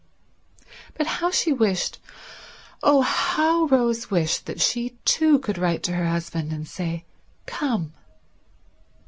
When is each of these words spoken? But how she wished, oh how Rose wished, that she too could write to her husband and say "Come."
But 0.97 1.05
how 1.05 1.29
she 1.29 1.53
wished, 1.53 1.99
oh 2.81 3.01
how 3.01 3.65
Rose 3.65 4.09
wished, 4.09 4.47
that 4.47 4.59
she 4.59 4.97
too 5.05 5.37
could 5.37 5.59
write 5.59 5.83
to 5.83 5.93
her 5.93 6.07
husband 6.09 6.51
and 6.51 6.67
say 6.67 7.05
"Come." 7.45 7.93